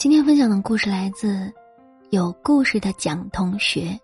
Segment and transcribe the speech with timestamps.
[0.00, 1.52] 今天分享的故事来自
[2.08, 4.00] 有故事的蒋同学。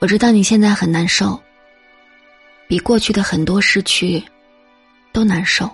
[0.00, 1.40] 我知道你现在很难受，
[2.68, 4.22] 比过去的很多失去
[5.10, 5.66] 都难受。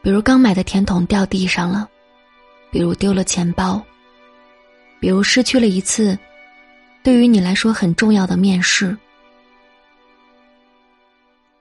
[0.00, 1.86] 比如刚买的甜筒掉地上了，
[2.70, 3.78] 比如丢了钱包，
[5.00, 6.18] 比如失去了一次
[7.02, 8.96] 对于你来说很重要的面试。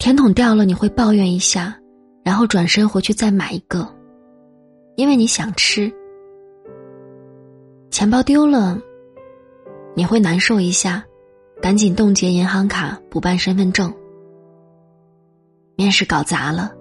[0.07, 1.77] 甜筒掉了，你会抱怨一下，
[2.23, 3.85] 然后转身回去再买一个，
[4.95, 5.93] 因为你想吃。
[7.91, 8.79] 钱包丢了，
[9.97, 11.03] 你会难受一下，
[11.61, 13.93] 赶紧冻结银行卡，补办身份证。
[15.75, 16.73] 面试搞砸了，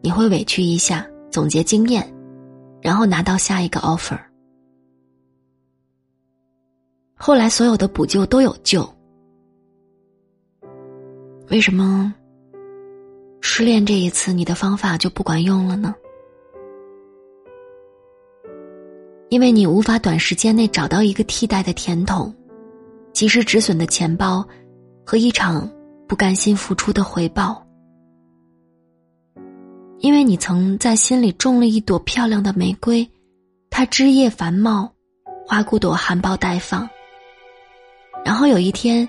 [0.00, 2.08] 你会委屈一下，总结经验，
[2.80, 4.16] 然后拿到下一个 offer。
[7.16, 8.88] 后来所有的补救都有救，
[11.50, 12.14] 为什么？
[13.58, 15.92] 失恋这一次，你的方法就不管用了呢？
[19.30, 22.32] 因为你无法短时间内找到一个替代的甜筒，
[23.12, 24.46] 及时止损的钱包，
[25.04, 25.68] 和一场
[26.06, 27.60] 不甘心付出的回报。
[29.98, 33.04] 因为你曾在心里种了一朵漂亮的玫瑰，
[33.70, 34.88] 它枝叶繁茂，
[35.44, 36.88] 花骨朵含苞待放。
[38.24, 39.08] 然后有一天，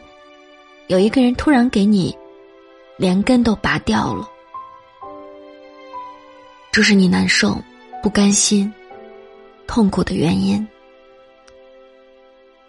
[0.88, 2.17] 有一个人突然给你。
[2.97, 4.27] 连根都拔掉了，
[6.80, 7.62] 这是你难受、
[8.02, 8.74] 不甘心、
[9.68, 10.66] 痛苦的原因。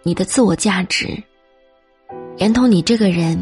[0.03, 1.17] 你的自我价值，
[2.35, 3.41] 连同你这个人，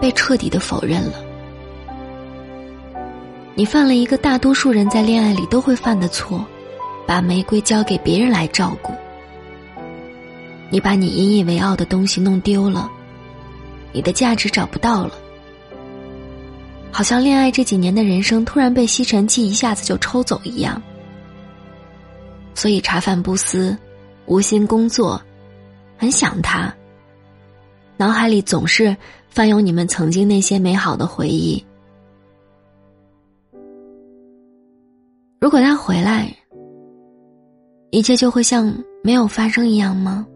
[0.00, 1.24] 被彻底的否认了。
[3.54, 6.44] 你犯了一个大多数人在恋爱里都会犯的错，
[7.06, 8.92] 把玫瑰交给别人来照顾。
[10.70, 12.90] 你把你引以为傲的东西弄丢了。
[13.92, 15.12] 你的价值找不到了，
[16.98, 20.82] 好像恋爱这几年的人生突然被吸尘器一下子就抽走一样。
[22.56, 23.78] 所以茶饭不思，
[24.26, 25.22] 无心工作，
[25.96, 26.74] 很想他。
[27.96, 28.96] 脑海里总是
[29.28, 31.64] 翻涌你们曾经那些美好的回忆。
[35.40, 36.36] 如果他回来，
[37.92, 40.26] 一切就会像没有发生一样吗？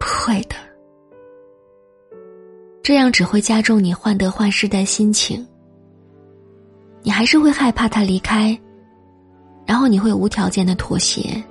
[0.00, 0.56] 不会的。
[2.82, 5.46] 这样只会加重你患得患失的心情。
[7.02, 8.58] 你还是会害怕他离开，
[9.64, 11.42] 然后你会无条件的妥协，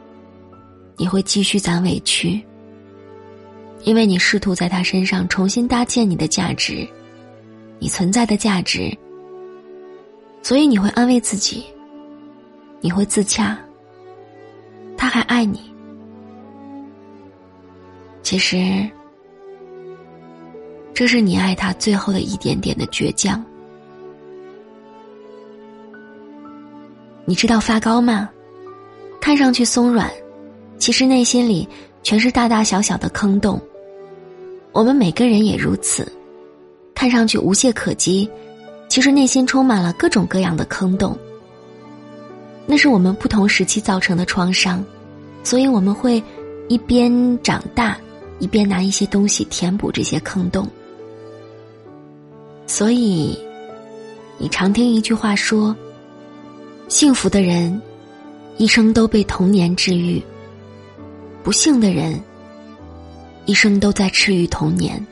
[0.97, 2.42] 你会继续攒委屈，
[3.84, 6.88] 因为你试图在他身上重新搭建你的价值，
[7.80, 8.96] 你存在的价值。
[10.42, 11.63] 所以你会安慰自己，
[12.80, 13.58] 你会自洽，
[14.98, 15.62] 他还爱你。
[18.22, 18.90] 其实。
[20.94, 23.44] 这是你爱他最后的一点点的倔强。
[27.25, 28.29] 你知道发糕吗？
[29.22, 30.12] 看上去松软，
[30.80, 31.68] 其实内心里
[32.03, 33.62] 全是大大小小的坑洞。
[34.72, 36.12] 我们每个人也如此，
[36.96, 38.30] 看上去无懈可击，
[38.90, 41.18] 其实内心充满了各种各样的坑洞。
[42.66, 44.84] 那是我们不同时期造成的创伤，
[45.44, 46.22] 所以我们会
[46.68, 47.97] 一边长大，
[48.40, 50.68] 一边拿一些东西填补这些坑洞。
[52.66, 53.38] 所以，
[54.38, 55.75] 你常听一句话说
[56.88, 57.79] ：“幸福的人，
[58.57, 60.22] 一生都被童年治愈；
[61.44, 62.19] 不幸的人，
[63.45, 65.05] 一生都在治愈童年。”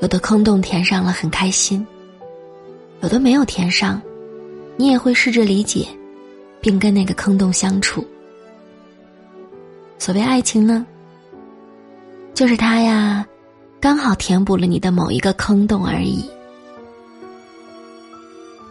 [0.00, 1.86] 有的坑洞填上了很开心，
[3.02, 4.00] 有的没有填上，
[4.76, 5.86] 你也会试着理解，
[6.60, 8.06] 并跟那个坑洞相处。
[9.98, 10.86] 所谓爱情呢，
[12.32, 13.26] 就是他呀。
[13.80, 16.24] 刚好填补了你的某一个坑洞而已。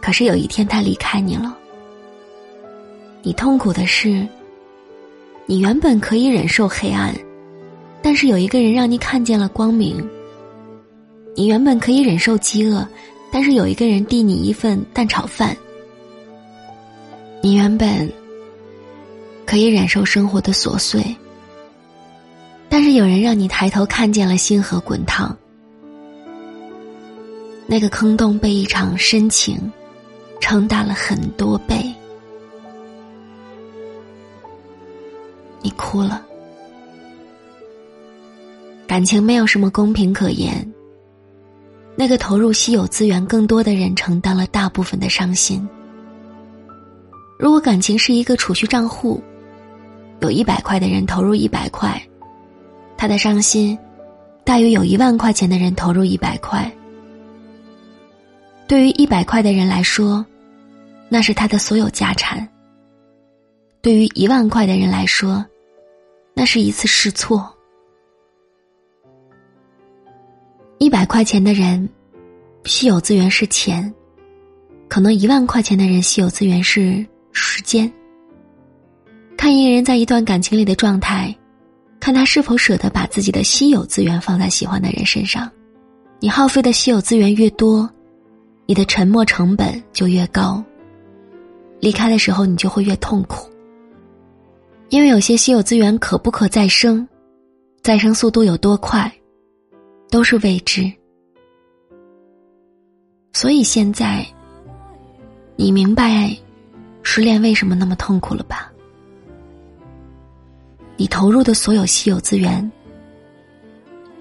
[0.00, 1.56] 可是有一天他离开你了，
[3.22, 4.26] 你痛苦的是，
[5.46, 7.14] 你原本可以忍受黑暗，
[8.02, 9.96] 但是有一个人让你看见了光明；
[11.34, 12.86] 你原本可以忍受饥饿，
[13.32, 15.54] 但是有一个人递你一份蛋炒饭；
[17.42, 18.10] 你原本
[19.46, 21.02] 可以忍受生活的琐碎。
[22.68, 25.36] 但是有人让你抬头看见了星河滚烫，
[27.66, 29.58] 那个坑洞被一场深情
[30.40, 31.82] 撑大了很多倍，
[35.62, 36.24] 你哭了。
[38.86, 40.66] 感情没有什么公平可言。
[41.96, 45.68] 那个投入稀有资源更多的人承担了大部分的伤心。
[47.38, 49.20] 如果感情是一个储蓄账户，
[50.20, 52.00] 有一百块的人投入一百块。
[52.98, 53.78] 他的伤心，
[54.42, 56.68] 大于有一万块钱的人投入一百块。
[58.66, 60.26] 对于一百块的人来说，
[61.08, 62.44] 那是他的所有家产；
[63.80, 65.46] 对于一万块的人来说，
[66.34, 67.48] 那是一次试错。
[70.78, 71.88] 一百块钱的人，
[72.64, 73.88] 稀有资源是钱；
[74.88, 77.90] 可能一万块钱的人，稀有资源是时间。
[79.36, 81.32] 看一个人在一段感情里的状态。
[82.08, 85.46] 看他是否舍得把自己的稀有资源放在喜欢的人身上，
[86.20, 87.86] 你耗费的稀有资源越多，
[88.64, 90.64] 你的沉默成本就越高。
[91.80, 93.46] 离开的时候，你就会越痛苦，
[94.88, 97.06] 因为有些稀有资源可不可再生，
[97.82, 99.12] 再生速度有多快，
[100.08, 100.90] 都是未知。
[103.34, 104.26] 所以现在，
[105.56, 106.34] 你明白
[107.02, 108.72] 失恋为什么那么痛苦了吧？
[111.00, 112.70] 你投入的所有稀有资源，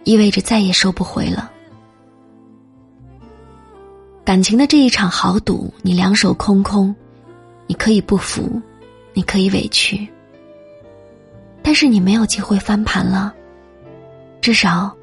[0.04, 1.52] 意味着再也收不回了。
[4.24, 6.96] 感情的这一场豪赌，你两手空空，
[7.66, 8.62] 你可以不服，
[9.14, 10.08] 你可以委屈，
[11.64, 13.34] 但是你没有机会翻盘了。
[14.40, 14.96] 至少，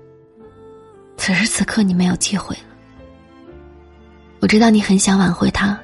[1.16, 2.62] 此时此刻你没有机会了。
[4.38, 5.76] 我知道你很想挽回他，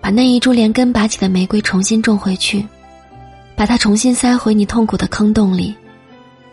[0.00, 2.66] 把那一株连根拔起的玫瑰重新种回去。
[3.56, 5.74] 把它重新塞回你痛苦的坑洞里，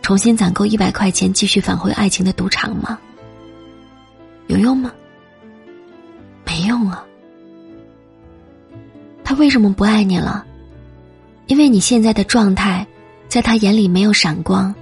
[0.00, 2.98] 重新攒够一百块钱，继续返回爱情的赌场吗？
[4.46, 4.90] 有用吗？
[6.46, 7.04] 没用啊！
[9.22, 10.44] 他为什么不爱你了？
[11.46, 12.86] 因为你现在的状态，
[13.28, 14.74] 在他眼里没有闪光。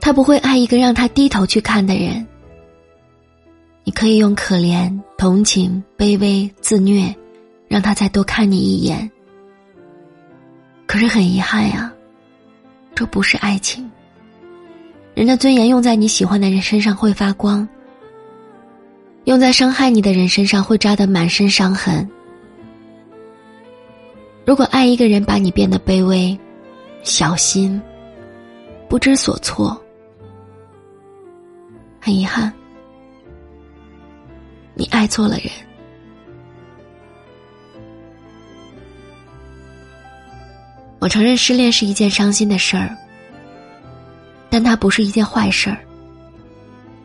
[0.00, 2.26] 他不会爱一个让他低头去看的人。
[3.84, 7.14] 你可以用可怜、同情、卑微、自虐，
[7.68, 9.10] 让他再多看你一眼。
[10.94, 11.92] 可是很遗憾呀，
[12.94, 13.90] 这不是爱情。
[15.12, 17.68] 人的尊严用在你喜欢的人身上会发光，
[19.24, 22.08] 用在伤害你的人身上会扎得满身伤痕。
[24.46, 26.38] 如果爱一个人把你变得卑微、
[27.02, 27.82] 小心、
[28.88, 29.76] 不知所措，
[32.00, 32.52] 很遗憾，
[34.74, 35.50] 你爱错了人。
[41.04, 42.96] 我承认失恋是一件伤心的事儿，
[44.48, 45.76] 但它不是一件坏事儿。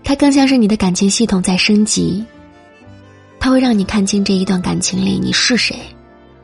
[0.05, 2.23] 它更像是你的感情系统在升级，
[3.41, 5.77] 它会让你看清这一段感情里你是谁，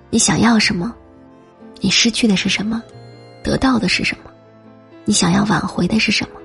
[0.09, 0.93] 你想要什么，
[1.79, 2.83] 你失去的是什么，
[3.41, 4.29] 得到的是什么，
[5.05, 6.41] 你想要挽回的是什么？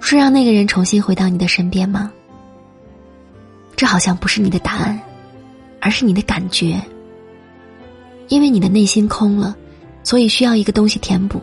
[0.00, 2.10] 是让那个人重新回到你的身边吗？
[3.76, 5.00] 这好像不是你的答案，
[5.80, 6.82] 而是你的感觉。
[8.30, 9.56] 因为你的内心空了，
[10.04, 11.42] 所以需要一个东西填补。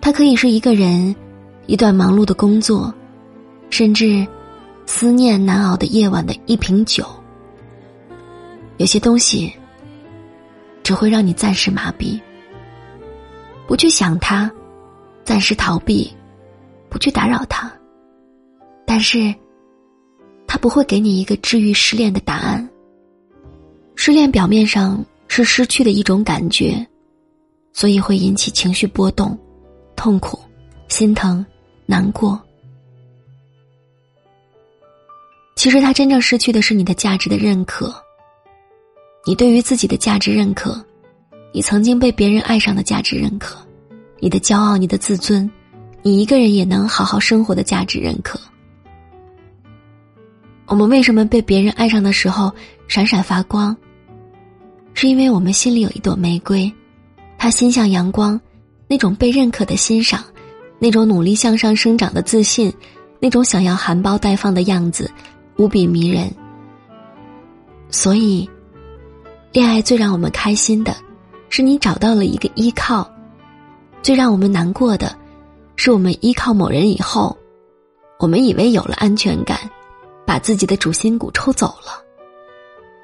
[0.00, 1.14] 它可以是一个人，
[1.66, 2.94] 一段忙碌的工作，
[3.68, 4.24] 甚至
[4.86, 7.04] 思念难熬的夜晚的一瓶酒。
[8.76, 9.52] 有些东西
[10.84, 12.18] 只会让你暂时麻痹，
[13.66, 14.48] 不去想他，
[15.24, 16.08] 暂时逃避，
[16.88, 17.70] 不去打扰他。
[18.86, 19.34] 但是，
[20.46, 22.67] 他不会给你一个治愈失恋的答案。
[24.08, 26.86] 失恋表面上是失去的一种感觉，
[27.74, 29.38] 所以会引起情绪波动、
[29.96, 30.40] 痛苦、
[30.88, 31.44] 心疼、
[31.84, 32.40] 难过。
[35.56, 37.94] 其实他真正失去的是你的价值的认可。
[39.26, 40.82] 你对于自己的价值认可，
[41.52, 43.58] 你曾经被别人爱上的价值认可，
[44.20, 45.50] 你的骄傲、你的自尊，
[46.00, 48.40] 你一个人也能好好生活的价值认可。
[50.64, 52.50] 我们为什么被别人爱上的时候
[52.88, 53.76] 闪闪发光？
[55.00, 56.68] 是因为我们心里有一朵玫瑰，
[57.38, 58.40] 它心向阳光，
[58.88, 60.24] 那种被认可的欣赏，
[60.80, 62.74] 那种努力向上生长的自信，
[63.20, 65.08] 那种想要含苞待放的样子，
[65.56, 66.28] 无比迷人。
[67.90, 68.50] 所以，
[69.52, 70.96] 恋爱最让我们开心的，
[71.48, 73.08] 是你找到了一个依靠；
[74.02, 75.16] 最让我们难过的，
[75.76, 77.38] 是我们依靠某人以后，
[78.18, 79.60] 我们以为有了安全感，
[80.26, 82.02] 把自己的主心骨抽走了。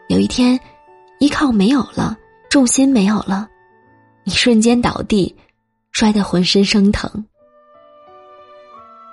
[0.08, 0.58] 有一天。
[1.18, 2.16] 依靠没有了，
[2.50, 3.48] 重心没有了，
[4.24, 5.34] 你瞬间倒地，
[5.92, 7.10] 摔得浑身生疼。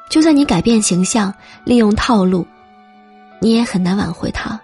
[0.09, 2.45] 就算你改变形象，利用套路，
[3.39, 4.59] 你也很难挽回他，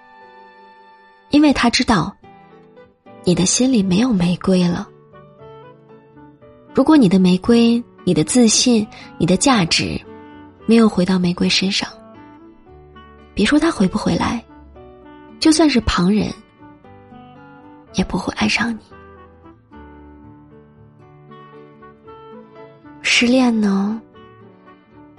[1.30, 2.14] 因为他知道
[3.24, 4.88] 你的心里没有玫瑰了。
[6.74, 8.86] 如果你的玫瑰、你的自信、
[9.18, 10.00] 你的价值
[10.66, 11.90] 没有回到玫瑰身上，
[13.34, 14.44] 别说他回不回来，
[15.40, 16.32] 就算是旁人，
[17.94, 18.80] 也不会爱上你。
[23.02, 24.02] 失恋呢？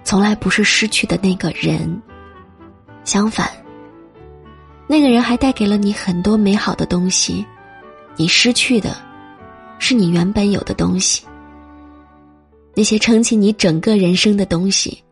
[0.05, 2.01] 从来不是失去的那个人，
[3.05, 3.51] 相反，
[4.87, 7.45] 那个人还带给了你很多美好的东西，
[8.17, 8.97] 你失去的，
[9.79, 11.25] 是你原本有的东西。
[12.75, 15.03] 那些撑起你整个人生的东西，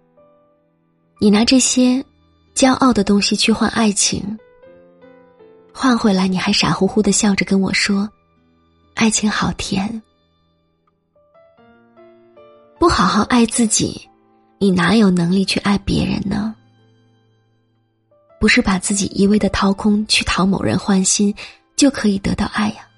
[1.18, 2.02] 你拿这些
[2.54, 4.38] 骄傲的东西去换爱情，
[5.78, 8.09] 换回来你还傻乎乎的笑着跟我说，
[8.95, 10.02] 爱情好甜，
[12.78, 14.09] 不好好爱自己。
[14.59, 16.56] 你哪有能力去爱别人呢？
[18.40, 21.35] 不是把自己一味的掏空去讨某人欢心，
[21.76, 22.88] 就可以得到爱呀？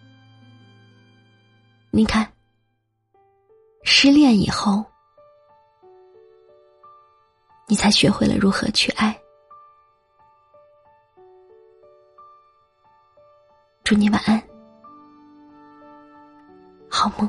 [1.90, 2.32] 你看，
[3.82, 4.84] 失恋以后，
[7.66, 9.20] 你才学会了如何去爱。
[13.88, 14.38] 祝你晚安。
[16.90, 17.26] 好梦。